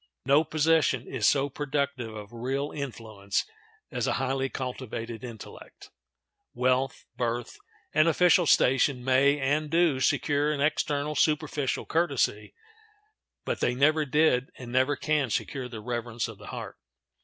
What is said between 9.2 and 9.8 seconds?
and